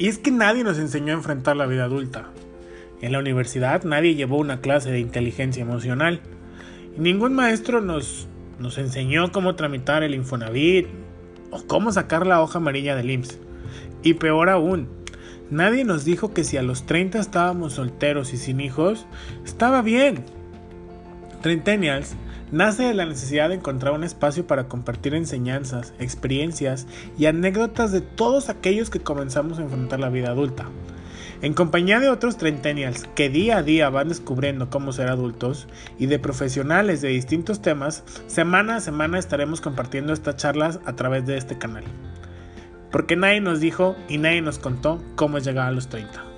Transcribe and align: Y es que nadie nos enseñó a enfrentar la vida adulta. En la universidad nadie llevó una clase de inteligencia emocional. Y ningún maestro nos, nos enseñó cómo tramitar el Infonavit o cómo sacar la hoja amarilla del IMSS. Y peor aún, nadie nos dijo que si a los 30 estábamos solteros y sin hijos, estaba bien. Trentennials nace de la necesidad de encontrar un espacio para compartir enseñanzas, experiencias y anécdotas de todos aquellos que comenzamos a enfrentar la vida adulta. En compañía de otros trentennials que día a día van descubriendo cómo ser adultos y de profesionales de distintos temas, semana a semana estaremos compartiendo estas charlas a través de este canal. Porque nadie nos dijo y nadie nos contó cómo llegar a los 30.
Y 0.00 0.08
es 0.08 0.18
que 0.18 0.30
nadie 0.30 0.64
nos 0.64 0.78
enseñó 0.78 1.12
a 1.12 1.16
enfrentar 1.16 1.56
la 1.56 1.66
vida 1.66 1.84
adulta. 1.84 2.30
En 3.02 3.12
la 3.12 3.18
universidad 3.18 3.84
nadie 3.84 4.14
llevó 4.14 4.38
una 4.38 4.62
clase 4.62 4.90
de 4.90 4.98
inteligencia 4.98 5.60
emocional. 5.60 6.22
Y 6.96 7.02
ningún 7.02 7.34
maestro 7.34 7.82
nos, 7.82 8.26
nos 8.58 8.78
enseñó 8.78 9.30
cómo 9.30 9.56
tramitar 9.56 10.02
el 10.02 10.14
Infonavit 10.14 10.86
o 11.50 11.62
cómo 11.66 11.92
sacar 11.92 12.26
la 12.26 12.40
hoja 12.40 12.60
amarilla 12.60 12.96
del 12.96 13.10
IMSS. 13.10 13.40
Y 14.02 14.14
peor 14.14 14.48
aún, 14.48 14.88
nadie 15.50 15.84
nos 15.84 16.06
dijo 16.06 16.32
que 16.32 16.44
si 16.44 16.56
a 16.56 16.62
los 16.62 16.86
30 16.86 17.18
estábamos 17.18 17.74
solteros 17.74 18.32
y 18.32 18.38
sin 18.38 18.62
hijos, 18.62 19.04
estaba 19.44 19.82
bien. 19.82 20.24
Trentennials 21.42 22.16
nace 22.52 22.84
de 22.84 22.94
la 22.94 23.06
necesidad 23.06 23.48
de 23.48 23.56
encontrar 23.56 23.92
un 23.92 24.04
espacio 24.04 24.46
para 24.46 24.68
compartir 24.68 25.14
enseñanzas, 25.14 25.92
experiencias 25.98 26.86
y 27.18 27.26
anécdotas 27.26 27.92
de 27.92 28.00
todos 28.00 28.48
aquellos 28.48 28.90
que 28.90 29.00
comenzamos 29.00 29.58
a 29.58 29.62
enfrentar 29.62 30.00
la 30.00 30.08
vida 30.08 30.30
adulta. 30.30 30.66
En 31.42 31.54
compañía 31.54 32.00
de 32.00 32.10
otros 32.10 32.36
trentennials 32.36 33.04
que 33.14 33.30
día 33.30 33.58
a 33.58 33.62
día 33.62 33.88
van 33.88 34.08
descubriendo 34.08 34.68
cómo 34.68 34.92
ser 34.92 35.08
adultos 35.08 35.68
y 35.98 36.06
de 36.06 36.18
profesionales 36.18 37.00
de 37.00 37.08
distintos 37.08 37.62
temas, 37.62 38.04
semana 38.26 38.76
a 38.76 38.80
semana 38.80 39.18
estaremos 39.18 39.62
compartiendo 39.62 40.12
estas 40.12 40.36
charlas 40.36 40.80
a 40.84 40.96
través 40.96 41.24
de 41.24 41.38
este 41.38 41.56
canal. 41.56 41.84
Porque 42.92 43.16
nadie 43.16 43.40
nos 43.40 43.60
dijo 43.60 43.96
y 44.08 44.18
nadie 44.18 44.42
nos 44.42 44.58
contó 44.58 45.02
cómo 45.14 45.38
llegar 45.38 45.68
a 45.68 45.72
los 45.72 45.88
30. 45.88 46.29